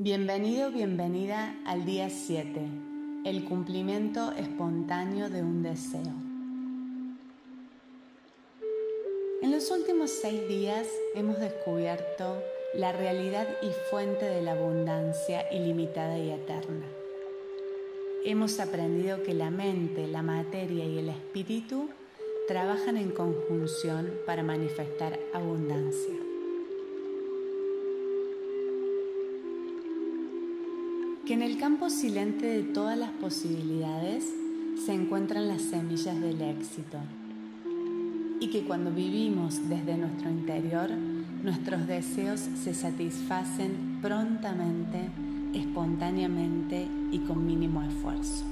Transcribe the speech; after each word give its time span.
Bienvenido, 0.00 0.72
bienvenida 0.72 1.54
al 1.64 1.84
día 1.84 2.10
7, 2.10 2.60
el 3.24 3.44
cumplimiento 3.44 4.32
espontáneo 4.32 5.30
de 5.30 5.40
un 5.40 5.62
deseo. 5.62 6.12
En 9.40 9.52
los 9.52 9.70
últimos 9.70 10.10
seis 10.10 10.48
días 10.48 10.88
hemos 11.14 11.38
descubierto 11.38 12.42
la 12.74 12.90
realidad 12.90 13.46
y 13.62 13.68
fuente 13.88 14.24
de 14.24 14.42
la 14.42 14.54
abundancia 14.54 15.46
ilimitada 15.52 16.18
y 16.18 16.30
eterna. 16.30 16.86
Hemos 18.24 18.58
aprendido 18.58 19.22
que 19.22 19.32
la 19.32 19.50
mente, 19.50 20.08
la 20.08 20.22
materia 20.22 20.84
y 20.84 20.98
el 20.98 21.08
espíritu 21.08 21.88
trabajan 22.48 22.96
en 22.96 23.12
conjunción 23.12 24.12
para 24.26 24.42
manifestar 24.42 25.20
abundancia. 25.32 26.23
Que 31.26 31.32
en 31.32 31.42
el 31.42 31.56
campo 31.56 31.88
silente 31.88 32.46
de 32.46 32.62
todas 32.62 32.98
las 32.98 33.10
posibilidades 33.10 34.24
se 34.84 34.92
encuentran 34.92 35.48
las 35.48 35.62
semillas 35.62 36.20
del 36.20 36.42
éxito 36.42 36.98
y 38.40 38.50
que 38.50 38.64
cuando 38.64 38.90
vivimos 38.90 39.66
desde 39.70 39.96
nuestro 39.96 40.28
interior, 40.28 40.90
nuestros 41.42 41.86
deseos 41.86 42.40
se 42.40 42.74
satisfacen 42.74 44.00
prontamente, 44.02 45.08
espontáneamente 45.54 46.86
y 47.10 47.20
con 47.20 47.46
mínimo 47.46 47.82
esfuerzo. 47.82 48.44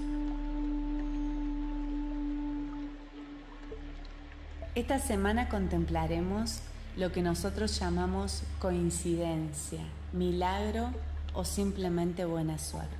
Esta 4.74 4.98
semana 4.98 5.50
contemplaremos 5.50 6.60
lo 6.96 7.12
que 7.12 7.20
nosotros 7.20 7.78
llamamos 7.78 8.44
coincidencia, 8.60 9.80
milagro 10.14 10.90
o 11.34 11.44
simplemente 11.44 12.24
buena 12.24 12.58
suerte. 12.58 12.96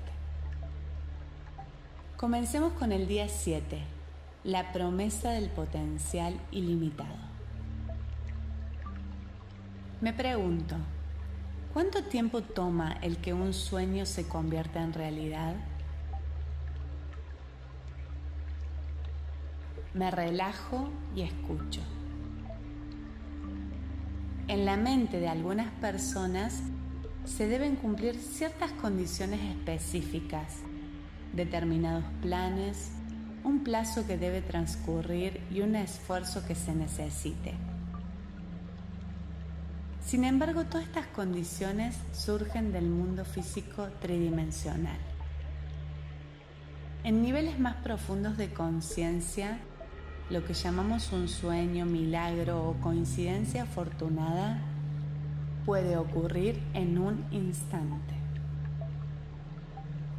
Comencemos 2.16 2.73
con 2.74 2.93
el 2.93 3.09
día 3.09 3.29
7, 3.29 3.82
la 4.45 4.73
promesa 4.73 5.30
del 5.30 5.48
potencial 5.48 6.38
ilimitado. 6.51 7.32
Me 10.01 10.12
pregunto, 10.12 10.76
¿cuánto 11.73 12.04
tiempo 12.04 12.42
toma 12.42 12.92
el 13.02 13.18
que 13.18 13.32
un 13.34 13.52
sueño 13.52 14.07
se 14.07 14.26
convierta 14.26 14.82
en 14.82 14.92
realidad? 14.92 15.54
Me 19.95 20.10
relajo 20.10 20.88
y 21.14 21.23
escucho. 21.23 21.80
En 24.48 24.64
la 24.64 24.76
mente 24.76 25.20
de 25.20 25.29
algunas 25.29 25.70
personas 25.74 26.62
se 27.24 27.46
deben 27.46 27.76
cumplir 27.76 28.16
ciertas 28.16 28.73
condiciones 28.73 29.40
específicas, 29.40 30.59
determinados 31.32 32.04
planes, 32.20 32.92
un 33.45 33.64
plazo 33.64 34.06
que 34.06 34.18
debe 34.18 34.40
transcurrir 34.42 35.40
y 35.51 35.60
un 35.60 35.74
esfuerzo 35.76 36.45
que 36.46 36.54
se 36.54 36.74
necesite. 36.74 37.54
Sin 40.04 40.24
embargo, 40.24 40.64
todas 40.64 40.87
estas 40.87 41.06
condiciones 41.06 41.96
surgen 42.12 42.73
del 42.73 42.87
mundo 42.87 43.24
físico 43.24 43.88
tridimensional. 44.01 44.98
En 47.04 47.23
niveles 47.23 47.59
más 47.59 47.76
profundos 47.76 48.36
de 48.36 48.52
conciencia, 48.52 49.59
lo 50.30 50.45
que 50.45 50.54
llamamos 50.54 51.12
un 51.12 51.29
sueño, 51.29 51.86
milagro 51.86 52.68
o 52.68 52.74
coincidencia 52.74 53.64
afortunada 53.64 54.60
puede 55.65 55.96
ocurrir 55.96 56.60
en 56.74 56.99
un 56.99 57.24
instante. 57.30 58.15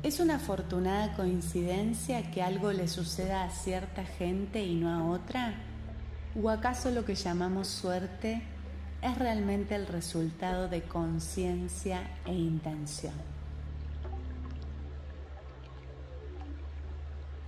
¿Es 0.03 0.19
una 0.19 0.35
afortunada 0.35 1.13
coincidencia 1.16 2.30
que 2.30 2.44
algo 2.44 2.73
le 2.73 2.88
suceda 2.88 3.44
a 3.44 3.50
cierta 3.50 4.03
gente 4.03 4.63
y 4.63 4.75
no 4.75 4.90
a 4.90 5.06
otra? 5.06 5.53
¿O 6.41 6.50
acaso 6.50 6.91
lo 6.91 7.06
que 7.06 7.16
llamamos 7.16 7.67
suerte 7.67 8.41
es 9.01 9.17
realmente 9.17 9.75
el 9.75 9.88
resultado 9.88 10.67
de 10.67 10.81
conciencia 10.84 12.01
e 12.25 12.34
intención? 12.34 13.13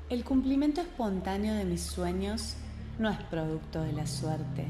El 0.07 0.23
cumplimiento 0.23 0.81
espontáneo 0.81 1.55
de 1.55 1.65
mis 1.65 1.81
sueños 1.81 2.55
no 2.99 3.09
es 3.09 3.17
producto 3.23 3.81
de 3.81 3.91
la 3.91 4.05
suerte, 4.05 4.67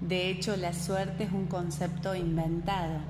de 0.00 0.30
hecho, 0.30 0.56
la 0.56 0.72
suerte 0.72 1.24
es 1.24 1.32
un 1.32 1.46
concepto 1.46 2.14
inventado 2.14 3.00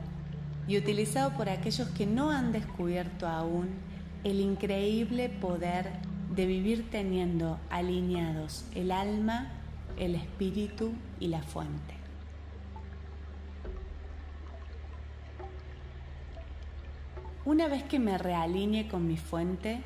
y 0.67 0.79
utilizado 0.79 1.37
por 1.37 1.49
aquellos 1.49 1.89
que 1.89 2.07
no 2.07 2.31
han 2.31 2.53
descubierto 2.53 3.27
aún 3.27 3.69
el 4.25 4.41
increíble 4.41 5.29
poder 5.29 5.91
de 6.35 6.47
vivir 6.47 6.91
teniendo 6.91 7.59
alineados 7.71 8.65
el 8.75 8.91
alma, 8.91 9.53
el 9.99 10.15
espíritu 10.15 10.93
y 11.21 11.29
la 11.29 11.43
fuente. 11.43 11.95
Una 17.45 17.69
vez 17.69 17.83
que 17.83 17.99
me 17.99 18.19
realinee 18.19 18.89
con 18.89 19.07
mi 19.07 19.17
fuente, 19.17 19.81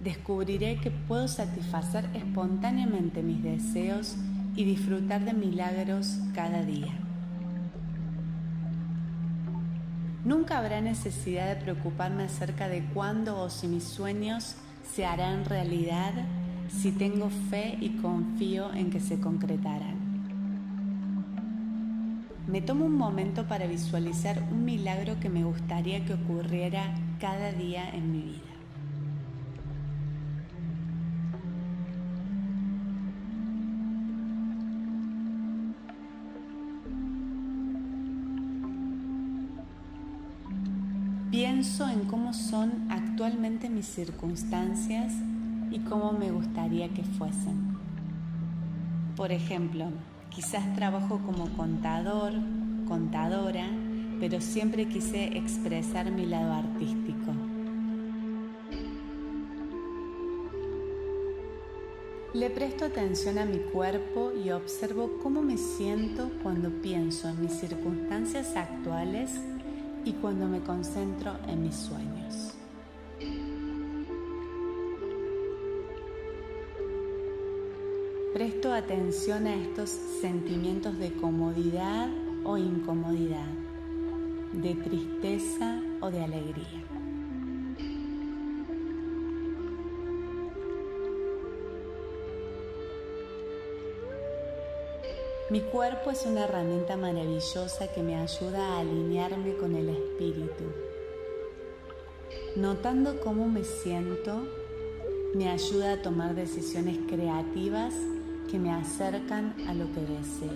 descubriré 0.00 0.76
que 0.80 0.90
puedo 0.90 1.28
satisfacer 1.28 2.08
espontáneamente 2.14 3.22
mis 3.22 3.42
deseos 3.42 4.16
y 4.56 4.64
disfrutar 4.64 5.24
de 5.24 5.34
milagros 5.34 6.18
cada 6.34 6.62
día. 6.62 6.92
Nunca 10.24 10.58
habrá 10.58 10.80
necesidad 10.80 11.54
de 11.54 11.62
preocuparme 11.62 12.24
acerca 12.24 12.68
de 12.68 12.84
cuándo 12.86 13.38
o 13.40 13.48
si 13.48 13.68
mis 13.68 13.84
sueños 13.84 14.56
se 14.82 15.06
harán 15.06 15.44
realidad 15.44 16.12
si 16.68 16.90
tengo 16.90 17.30
fe 17.50 17.76
y 17.80 17.90
confío 17.98 18.72
en 18.74 18.90
que 18.90 18.98
se 18.98 19.20
concretarán. 19.20 19.94
Me 22.48 22.60
tomo 22.60 22.84
un 22.86 22.96
momento 22.96 23.46
para 23.46 23.66
visualizar 23.66 24.42
un 24.50 24.64
milagro 24.64 25.18
que 25.20 25.28
me 25.28 25.44
gustaría 25.44 26.04
que 26.04 26.14
ocurriera 26.14 26.94
cada 27.20 27.52
día 27.52 27.88
en 27.90 28.12
mi 28.12 28.22
vida. 28.22 28.55
Pienso 41.66 41.88
en 41.88 42.04
cómo 42.04 42.32
son 42.32 42.86
actualmente 42.90 43.68
mis 43.68 43.86
circunstancias 43.86 45.12
y 45.72 45.80
cómo 45.80 46.12
me 46.12 46.30
gustaría 46.30 46.88
que 46.90 47.02
fuesen. 47.02 47.76
Por 49.16 49.32
ejemplo, 49.32 49.86
quizás 50.30 50.76
trabajo 50.76 51.20
como 51.26 51.48
contador, 51.56 52.34
contadora, 52.86 53.66
pero 54.20 54.40
siempre 54.40 54.86
quise 54.86 55.36
expresar 55.36 56.12
mi 56.12 56.24
lado 56.24 56.52
artístico. 56.52 57.32
Le 62.32 62.48
presto 62.48 62.84
atención 62.84 63.38
a 63.38 63.44
mi 63.44 63.58
cuerpo 63.58 64.30
y 64.32 64.52
observo 64.52 65.18
cómo 65.20 65.42
me 65.42 65.58
siento 65.58 66.30
cuando 66.44 66.70
pienso 66.80 67.28
en 67.28 67.40
mis 67.40 67.54
circunstancias 67.54 68.54
actuales 68.54 69.32
y 70.06 70.12
cuando 70.12 70.46
me 70.46 70.60
concentro 70.60 71.32
en 71.48 71.64
mis 71.64 71.74
sueños. 71.74 72.54
Presto 78.32 78.72
atención 78.72 79.46
a 79.46 79.54
estos 79.54 79.90
sentimientos 79.90 80.96
de 80.98 81.12
comodidad 81.14 82.08
o 82.44 82.56
incomodidad, 82.56 83.48
de 84.52 84.74
tristeza 84.74 85.80
o 86.00 86.10
de 86.10 86.22
alegría. 86.22 86.95
Mi 95.48 95.60
cuerpo 95.60 96.10
es 96.10 96.26
una 96.26 96.42
herramienta 96.42 96.96
maravillosa 96.96 97.86
que 97.94 98.02
me 98.02 98.16
ayuda 98.16 98.66
a 98.66 98.80
alinearme 98.80 99.54
con 99.54 99.76
el 99.76 99.90
espíritu. 99.90 100.64
Notando 102.56 103.20
cómo 103.20 103.46
me 103.46 103.62
siento, 103.62 104.42
me 105.36 105.48
ayuda 105.48 105.92
a 105.92 106.02
tomar 106.02 106.34
decisiones 106.34 106.98
creativas 107.06 107.94
que 108.50 108.58
me 108.58 108.72
acercan 108.72 109.54
a 109.68 109.74
lo 109.74 109.86
que 109.92 110.00
deseo. 110.00 110.50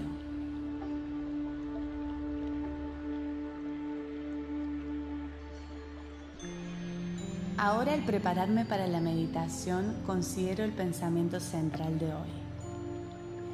Ahora 7.57 7.93
al 7.93 8.05
prepararme 8.05 8.65
para 8.65 8.89
la 8.89 9.01
meditación 9.01 10.03
considero 10.05 10.65
el 10.65 10.73
pensamiento 10.73 11.39
central 11.39 11.97
de 12.01 12.07
hoy. 12.07 12.40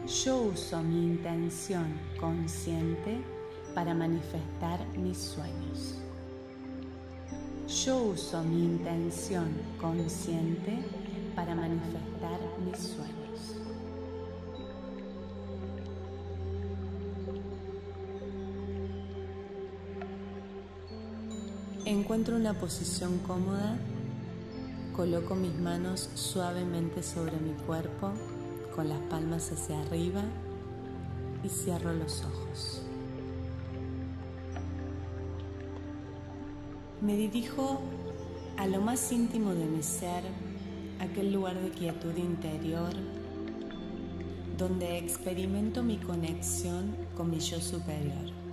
Yo 0.06 0.41
uso 0.43 0.81
mi 0.85 1.05
intención 1.05 1.99
consciente 2.20 3.20
para 3.75 3.93
manifestar 3.93 4.87
mis 4.97 5.19
sueños. 5.19 5.97
yo 7.85 8.00
uso 8.05 8.43
mi 8.44 8.64
intención 8.64 9.49
consciente 9.81 10.79
para 11.35 11.55
manifestar 11.56 12.38
mis 12.64 12.79
sueños. 12.79 13.56
Encuentro 21.85 22.37
una 22.37 22.55
posición 22.55 23.19
cómoda, 23.26 23.76
coloco 24.94 25.35
mis 25.35 25.55
manos 25.59 26.11
suavemente 26.14 27.02
sobre 27.02 27.37
mi 27.38 27.52
cuerpo, 27.67 28.12
con 28.76 28.90
las 28.90 29.00
palmas 29.08 29.50
hacia 29.50 29.81
arriba 29.81 30.23
y 31.43 31.49
cierro 31.49 31.94
los 31.94 32.23
ojos. 32.23 32.82
Me 37.00 37.17
dirijo 37.17 37.81
a 38.58 38.67
lo 38.67 38.81
más 38.82 39.11
íntimo 39.12 39.55
de 39.55 39.64
mi 39.64 39.82
ser, 39.82 40.23
aquel 41.00 41.32
lugar 41.32 41.58
de 41.61 41.70
quietud 41.70 42.17
interior, 42.17 42.93
donde 44.58 44.99
experimento 44.99 45.82
mi 45.82 45.96
conexión 45.96 46.94
con 47.17 47.31
mi 47.31 47.40
yo 47.40 47.61
superior. 47.61 48.45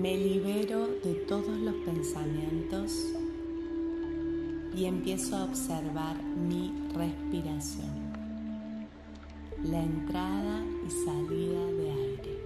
Me 0.00 0.16
libero 0.16 0.86
de 1.04 1.12
todos 1.28 1.58
los 1.58 1.74
pensamientos 1.84 3.12
y 4.74 4.86
empiezo 4.86 5.36
a 5.36 5.44
observar 5.44 6.16
mi 6.22 6.72
respiración 6.94 8.10
la 9.62 9.82
entrada 9.82 10.64
y 10.86 10.90
salida 10.90 11.66
de 11.66 11.90
aire. 11.90 12.38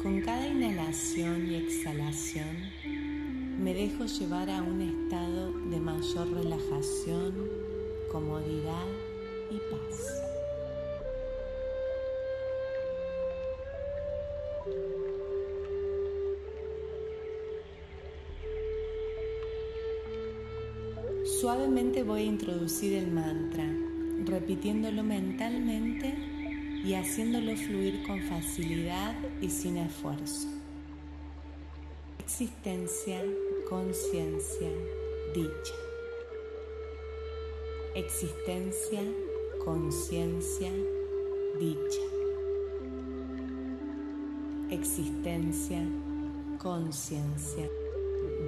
Con 0.00 0.20
cada 0.20 0.46
inhalación 0.46 1.50
y 1.50 1.56
exhalación 1.56 2.56
me 3.58 3.74
dejo 3.74 4.04
llevar 4.04 4.48
a 4.48 4.62
un 4.62 4.80
estado 4.80 5.50
de 5.70 5.80
mayor 5.80 6.30
relajación, 6.34 7.34
comodidad 8.12 9.05
y 9.50 9.58
paz. 9.58 10.22
Suavemente 21.40 22.02
voy 22.02 22.22
a 22.22 22.24
introducir 22.24 22.94
el 22.94 23.08
mantra, 23.08 23.64
repitiéndolo 24.24 25.02
mentalmente 25.02 26.14
y 26.84 26.94
haciéndolo 26.94 27.56
fluir 27.56 28.02
con 28.06 28.20
facilidad 28.22 29.14
y 29.40 29.50
sin 29.50 29.76
esfuerzo. 29.76 30.48
Existencia, 32.18 33.22
conciencia, 33.68 34.68
dicha. 35.34 35.74
Existencia, 37.94 39.02
conciencia, 39.66 40.70
dicha. 41.58 42.02
Existencia, 44.70 45.82
conciencia, 46.56 47.68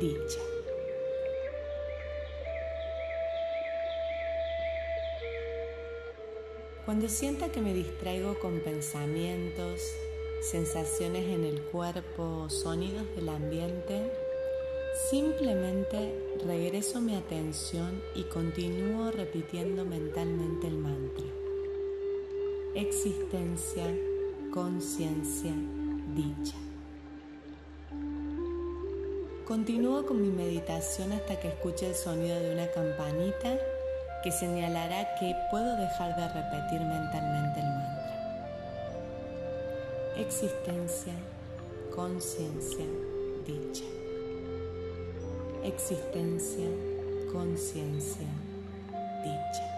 dicha. 0.00 0.40
Cuando 6.84 7.08
sienta 7.08 7.48
que 7.48 7.62
me 7.62 7.74
distraigo 7.74 8.38
con 8.38 8.60
pensamientos, 8.60 9.80
sensaciones 10.40 11.24
en 11.24 11.42
el 11.42 11.60
cuerpo, 11.62 12.48
sonidos 12.48 13.12
del 13.16 13.28
ambiente, 13.28 14.12
simplemente 15.10 16.36
regreso 16.44 17.00
mi 17.00 17.16
atención 17.16 18.02
y 18.14 18.24
continúo 18.24 19.10
repitiendo 19.10 19.86
mentalmente 19.86 20.66
el 20.66 20.76
mantra. 20.76 21.24
Existencia, 22.74 23.86
conciencia, 24.52 25.52
dicha. 26.14 26.56
Continúo 29.46 30.04
con 30.04 30.20
mi 30.20 30.28
meditación 30.28 31.12
hasta 31.12 31.40
que 31.40 31.48
escuche 31.48 31.88
el 31.88 31.94
sonido 31.94 32.38
de 32.38 32.52
una 32.52 32.70
campanita 32.70 33.56
que 34.22 34.30
señalará 34.30 35.14
que 35.18 35.34
puedo 35.50 35.74
dejar 35.76 36.16
de 36.16 36.28
repetir 36.28 36.80
mentalmente 36.80 37.60
el 37.60 37.66
mantra. 37.66 37.98
Existencia, 40.18 41.14
conciencia, 41.94 42.84
dicha. 43.46 43.97
Existencia, 45.64 46.68
conciencia, 47.32 48.26
dicha. 49.22 49.77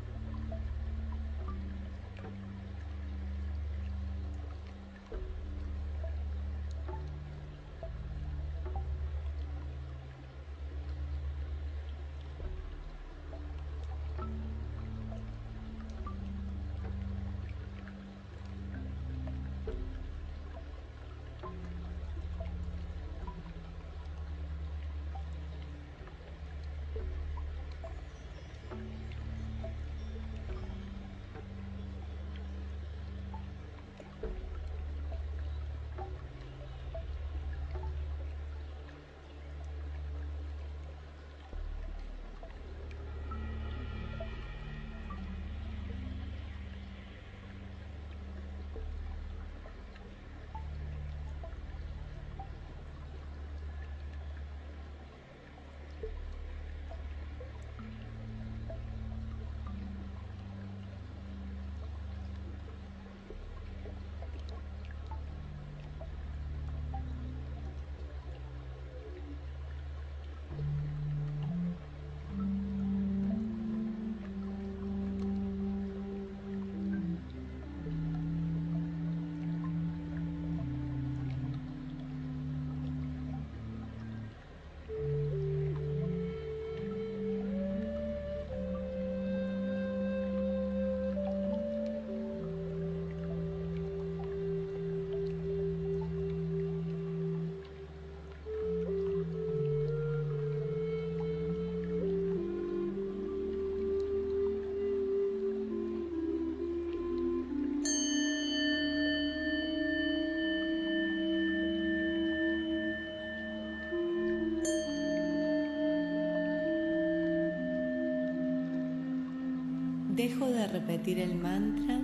repetir 120.71 121.19
el 121.19 121.35
mantra 121.35 121.99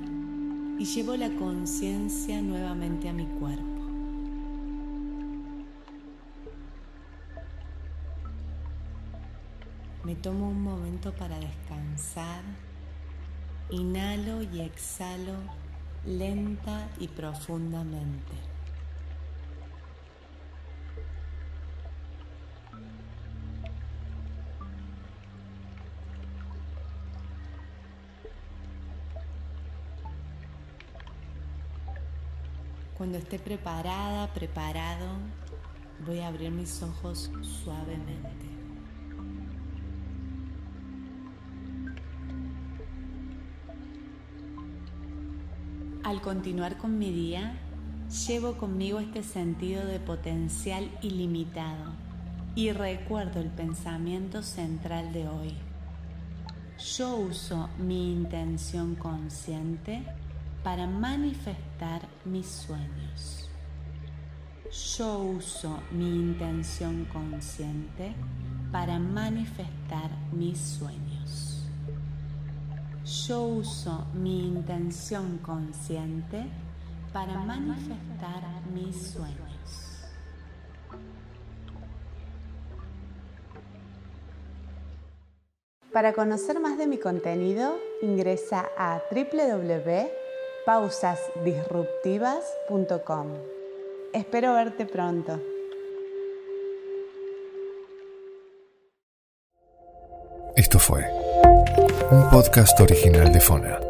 y 0.77 0.85
llevo 0.85 1.15
la 1.15 1.29
conciencia 1.29 2.41
nuevamente 2.41 3.07
a 3.09 3.13
mi 3.13 3.25
cuerpo. 3.25 3.63
Me 10.03 10.15
tomo 10.15 10.49
un 10.49 10.61
momento 10.61 11.13
para 11.13 11.39
descansar. 11.39 12.41
Inhalo 13.69 14.41
y 14.41 14.61
exhalo 14.61 15.33
lenta 16.05 16.89
y 16.99 17.07
profundamente. 17.09 18.56
Cuando 33.07 33.19
esté 33.19 33.39
preparada, 33.39 34.33
preparado, 34.33 35.07
voy 36.05 36.19
a 36.19 36.27
abrir 36.27 36.51
mis 36.51 36.83
ojos 36.83 37.31
suavemente. 37.63 38.45
Al 46.03 46.19
continuar 46.19 46.77
con 46.77 46.99
mi 46.99 47.13
día, 47.13 47.57
llevo 48.27 48.57
conmigo 48.57 48.99
este 48.99 49.23
sentido 49.23 49.85
de 49.85 50.01
potencial 50.01 50.91
ilimitado 51.01 51.93
y 52.55 52.73
recuerdo 52.73 53.39
el 53.39 53.51
pensamiento 53.51 54.43
central 54.43 55.13
de 55.13 55.29
hoy. 55.29 55.53
Yo 56.77 57.15
uso 57.15 57.69
mi 57.77 58.11
intención 58.11 58.95
consciente 58.95 60.03
para 60.61 60.87
manifestar 60.87 62.01
mis 62.27 62.47
sueños. 62.47 63.49
Yo 64.97 65.19
uso 65.19 65.81
mi 65.91 66.07
intención 66.07 67.05
consciente 67.05 68.13
para 68.71 68.99
manifestar 68.99 70.11
mis 70.33 70.59
sueños 70.59 71.57
yo 73.27 73.41
uso 73.43 74.05
mi 74.13 74.47
intención 74.47 75.37
consciente 75.37 76.45
para 77.13 77.39
manifestar 77.39 78.43
mis 78.73 78.95
sueños. 79.11 79.37
Para 85.93 86.13
conocer 86.13 86.59
más 86.59 86.77
de 86.77 86.85
mi 86.85 86.97
contenido, 86.97 87.79
ingresa 88.01 88.69
a 88.77 89.01
www.pausasdisruptivas.com. 90.67 93.27
Espero 94.13 94.53
verte 94.53 94.85
pronto. 94.85 95.39
Esto 100.55 100.79
fue 100.79 101.05
un 102.11 102.29
podcast 102.29 102.79
original 102.81 103.31
de 103.31 103.39
Fona. 103.39 103.86